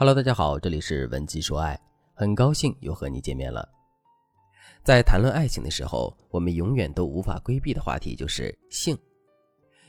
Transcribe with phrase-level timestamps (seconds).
[0.00, 1.78] Hello，大家好，这里是文姬说爱，
[2.14, 3.68] 很高兴又和你见面了。
[4.82, 8.96] 在谈论爱情的时候，我们永远都无法规避的话题就是性。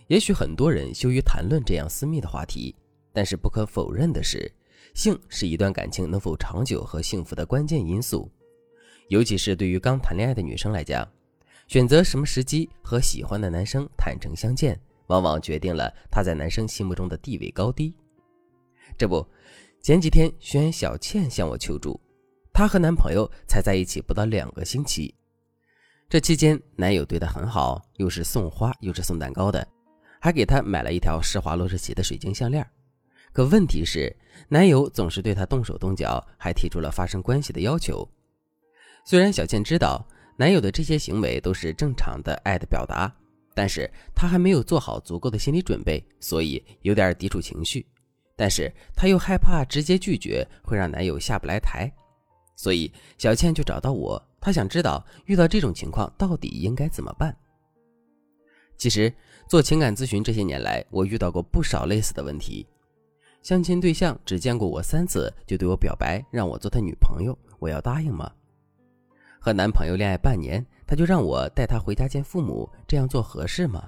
[0.08, 2.76] 也许很多人羞于谈论这样私密的话题，
[3.14, 4.54] 但是不可否认的是，
[4.94, 8.30] 性是一段感情能否长久和幸福的关键因素。
[9.08, 11.10] 尤其是对于刚谈恋爱的女生来讲，
[11.70, 17.96] 选择什么时机和喜欢的男生坦诚相见，往往决定了她在男生心目中的地位高低。
[18.98, 19.26] 这不。
[19.82, 22.00] 前几天，轩小倩向我求助，
[22.54, 25.16] 她和男朋友才在一起不到两个星期，
[26.08, 29.68] 这期间男友对她很好，又是送花又是送蛋糕的，
[30.20, 32.64] 还给她买了一条施华洛世奇的水晶项链。
[33.34, 34.16] 可问题是，
[34.50, 38.08] 男友总是对她动手动脚，还提出了发生关系的要求。
[39.04, 40.08] 虽然小倩知道
[40.38, 43.12] 男友的这些行为都是正常的爱的表达，
[43.56, 47.84] 但是她还没有做好足够的心理准备，所以有点抵触情绪。
[48.42, 51.88] 但是她又害怕直接拒绝会让男友下不来台，
[52.56, 57.38] 所以小倩就找到我，她想知道遇到这种情况到底应该怎么办。
[58.80, 59.14] 其实
[59.48, 62.66] 做情感咨询这些年来，我遇到过不少类似的问题。
[63.44, 68.32] 相亲对象只见过我三次就对我表白，让我做他女朋友，我要答应吗？
[69.40, 73.88] 和男朋友恋爱半年，他就让我带他回家见父母，这样做合适吗？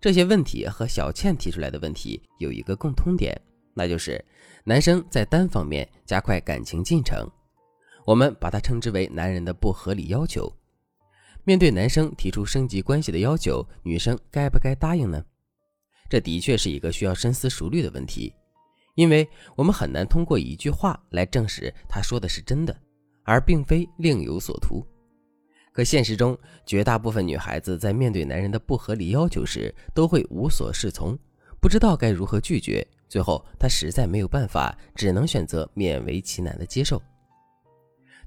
[0.00, 3.38] 这些问题和小倩提出来的问题有一个共通点，
[3.72, 4.22] 那就是
[4.64, 7.26] 男生在单方面加快感情进程，
[8.06, 10.52] 我们把它称之为男人的不合理要求。
[11.44, 15.24] 面对男生提出升级关系的要求，女生该不该答应呢？
[16.08, 18.32] 这的确是一个需要深思熟虑的问题，
[18.94, 22.74] 因为我们很难通过一句话来证实他说的是真的，
[23.24, 24.86] 而并非另有所图。
[25.74, 31.18] 可现实中，绝大部分女孩子在面对男人的不合理要求时，都会无所适从，
[31.60, 32.86] 不知道该如何拒绝。
[33.08, 37.02] 最后，她实在没有办法，只能选择勉为其难的接受。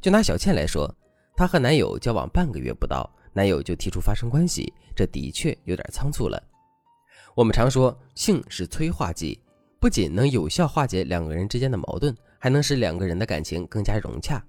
[0.01, 0.93] 就拿小倩来说，
[1.37, 6.37] 她和男友交往半个月不到，男友就提出发生关系，这的确有点仓促了。
[7.33, 9.39] 我们常说，性是催化剂，
[9.80, 14.43] 不仅能有效化解两个人之间的矛盾，还能使两个人的感情更加融洽。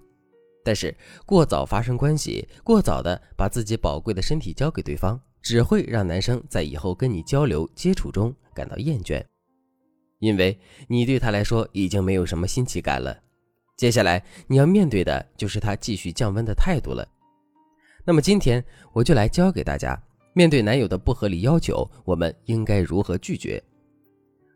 [0.68, 9.24] 但是过早发生关系，过早的把自己宝贵的身体交给对方，只会让男生在以后跟你交流接触中感到厌倦，
[10.18, 13.18] 因为你对他来说已经没有什么新奇感了。
[13.78, 17.08] 接下来你要面对的就是他继续降温的态度了。
[18.04, 18.62] 那么今天
[18.92, 19.98] 我就来教给大家，
[20.34, 23.64] 面对男友的不合理要求，我们应该如何拒绝。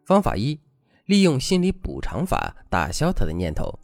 [0.05, 0.61] 方法一，
[1.06, 3.79] 利用心理补偿法打消他的念头。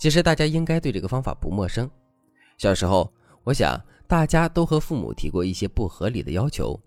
[0.00, 1.88] 其实大家应该对这个方法不陌生。
[2.56, 3.12] 小时候，
[3.44, 3.78] 我想
[4.08, 6.80] 大家都和父母提过一些不合理的要求，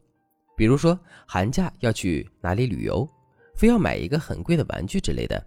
[0.57, 3.07] 比如说寒假要去哪里旅游，
[3.56, 5.46] 非要买一个很贵的玩具之类的。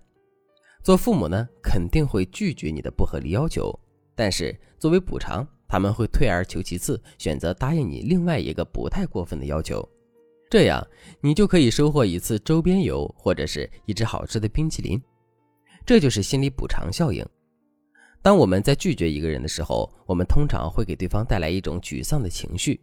[0.84, 3.76] 做父母呢，肯定会拒绝你的不合理要求，
[4.14, 9.86] 但是作为补偿，他们会退而求其次，选择答应你另外一个不太过分的要求。
[10.48, 10.86] 这样，
[11.20, 15.02] 你就可以收获一次周边游，或者是一只好吃的冰淇淋。
[15.84, 17.26] 这就是心理补偿效应。
[18.26, 22.80] 当我们在拒绝一个人的时候，我们通常会给对方带来一种沮丧的情绪。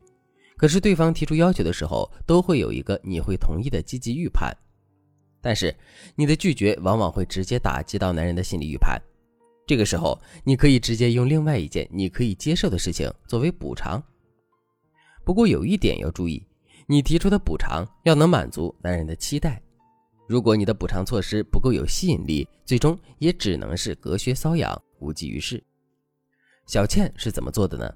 [0.55, 4.55] 可是对方提出要求的时候，都会有一个你会同意的积极预判。
[5.41, 5.75] 但是
[6.15, 8.97] 你的拒绝往往会直接打击到男人的心理预判。
[9.67, 14.01] 这个时候，你可以直接用另外一件你可以接受的事情作为补偿。
[15.25, 16.41] 不过有一点要注意，
[16.87, 19.61] 你提出的补偿要能满足男人的期待。
[20.25, 24.81] 如果你的补偿措施不够有吸引力，最终也只能是隔靴搔痒。
[25.03, 25.61] 无济于事。
[26.65, 27.93] 小倩是怎么做的呢？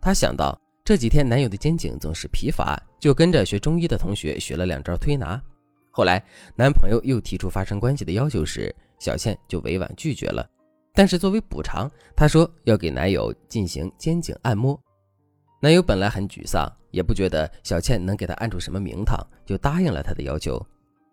[0.00, 5.42] 她想到这几天男友的肩颈总是疲乏，就跟着学中医的同学学了两招推拿。
[5.90, 6.22] 后来
[6.54, 10.46] 男朋友又提出发生关系的要求时，小倩就委婉拒绝了。
[10.92, 14.78] 但是作为补偿，她说要给男友进行肩颈按摩。
[15.60, 20.64] 男友本来很沮丧，也不觉得小倩能给他按出什么名堂，就答应了他的要求。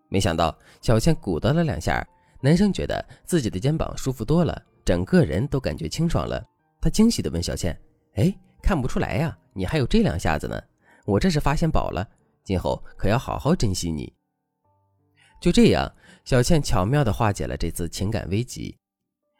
[0.09, 2.05] 没想到小倩鼓捣了两下，
[2.41, 4.61] 男生觉得自己的肩膀舒服多了。
[4.85, 6.43] 整个人都感觉清爽了，
[6.81, 7.79] 他惊喜地问小倩
[8.15, 10.61] ：“哎，看不出来呀，你还有这两下子呢，
[11.05, 12.07] 我这是发现宝了，
[12.43, 14.11] 今后可要好好珍惜你。”
[15.41, 15.91] 就这样，
[16.23, 18.77] 小倩巧妙地化解了这次情感危机。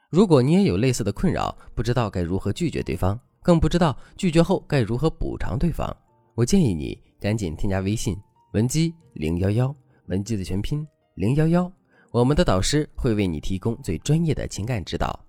[0.10, 5.96] 如果你也有类似的困扰，不知道该如何拒绝对方，更不知道拒绝后该如何补偿对方，
[6.36, 8.18] 我建议你赶紧添加微信
[8.54, 9.75] 文姬零幺幺，
[10.07, 10.86] 文姬的全拼
[11.16, 11.72] 零幺幺，
[12.12, 15.19] 我们的导师会为你提供最专业的情感指导。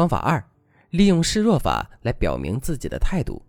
[0.00, 0.42] 方法二，
[0.92, 3.42] 利用示弱法来表明自己的态度。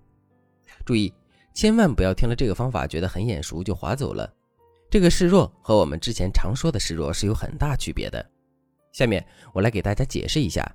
[0.86, 1.14] 注意，
[1.54, 4.30] 千万不要听了这个方法觉得很眼熟就划走了。
[4.90, 8.30] 这个示弱和我们之前常说的示弱是有很大区别的。
[8.92, 10.70] 下面我来给大家解释一下。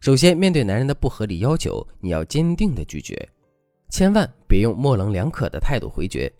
[0.00, 3.16] 首先，面对男人的不合理要求，你要坚定的拒绝，
[3.88, 6.32] 千万别用模棱两可的态度回绝，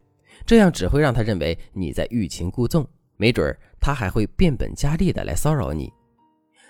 [0.45, 2.85] 这样只会让他认为你在欲擒故纵，
[3.17, 5.93] 没准儿他还会变本加厉的来骚扰你。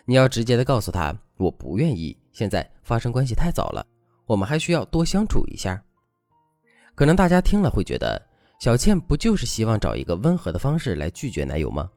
[0.04, 3.84] 你要直接的告诉他，我不愿意，现在发生关系太早了，
[4.26, 5.82] 我们还需要多相处一下。
[6.94, 8.20] 可能大家听了会觉得，
[8.60, 11.90] 小倩不就是希望找一个温和的方式来拒绝男友吗？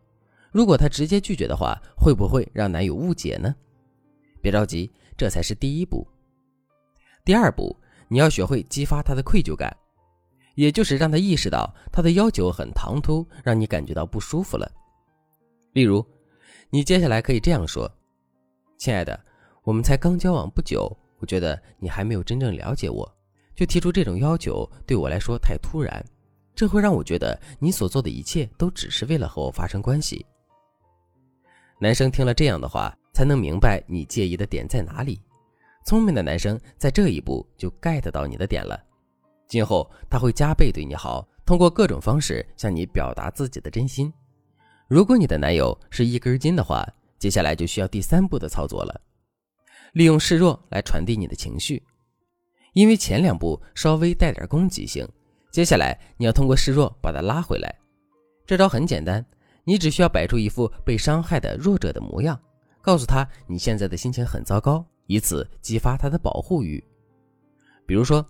[0.52, 3.54] 如果她直接拒绝的话，会不会让男友误解呢？
[4.42, 6.08] 别着急，这才是第一步。
[7.24, 7.76] 第二步，
[8.08, 9.76] 你要学会激发他的愧疚感，
[10.56, 14.72] 也就是让他意识到他的要求很唐突，让你感觉到不舒服了。
[15.74, 16.06] 例如，
[16.70, 17.92] 你接下来可以这样说
[18.78, 19.20] ：“亲爱的，
[19.66, 20.90] 我们才刚交往不久，
[21.20, 23.16] 我觉得你还没有真正了解我，
[23.54, 26.02] 就提出这种要求，对我来说太突然，
[26.56, 30.26] 这会让我觉得你所做的一切都只是为了和我发生关系。”
[31.82, 32.98] 男生听了这样的话。
[33.16, 35.22] 才能明白你介意的点在哪里。
[35.86, 38.78] 聪明的男生在这一步就 get 到你的点了，
[39.48, 44.12] 今后他会加倍对你好，通过各种方式向你表达自己的真心。
[44.90, 46.86] 如果你的男友是一根筋的话，
[47.18, 49.00] 接下来就需要第三步的操作了，
[49.96, 51.82] 利用示弱来传递你的情绪。
[52.74, 55.08] 因为前两步稍微带点攻击性，
[55.52, 57.74] 接下来你要通过示弱把他拉回来。
[58.46, 59.26] 这招很简单，
[59.64, 62.38] 你只需要摆出一副被伤害的弱者的模样。
[62.82, 66.84] 告诉他你现在的心情很糟糕，以此激发他的保护欲。
[67.88, 68.24] 比如说，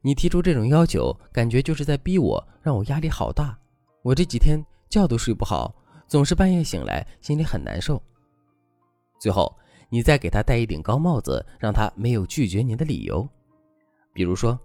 [0.00, 3.58] 你提出这种要求，感觉就是在逼我，让我压力好大。
[4.00, 4.58] 我这几天
[4.88, 5.74] 觉都睡不好，
[6.08, 8.02] 总是半夜醒来，心里很难受。
[9.20, 9.54] 最后，
[9.94, 13.24] 你再给他戴一顶高帽子，让他没有拒绝你的理由。
[14.12, 14.58] 比如说，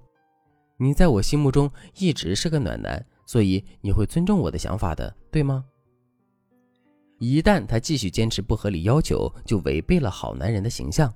[0.76, 5.64] 你在我心目中一直是个暖男，所以你会尊重我的想法的，对吗？
[7.20, 11.14] 一旦他继续坚持不合理要求，就违背了好男人的形象。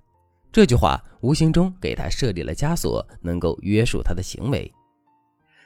[0.52, 4.72] 这句话无形中给他设立了枷锁，能够约束他的行为。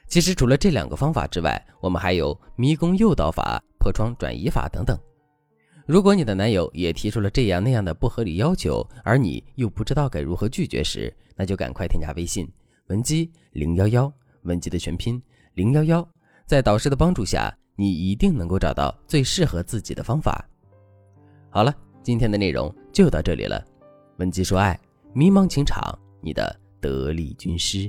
[0.08, 4.98] 其实除了这两个方法之外，我们还有迷宫诱导法、破窗转移法等等。
[5.88, 12.46] 如果你的男友也提出了这样那样的不合理要求，而你又不知道该如何拒绝时，那就赶快添加微信
[12.88, 14.12] 文姬零幺幺，
[14.42, 15.22] 文姬的全拼
[15.54, 16.08] 零幺幺，
[16.46, 17.52] 在导师的帮助下。
[17.80, 20.44] 你一定能够找到最适合自己的方法。
[21.52, 23.64] 好了，今天的内容就到这里了。
[24.18, 24.80] 文姬说爱，
[25.14, 25.80] 迷茫情场，
[26.20, 27.88] 你的得力军师。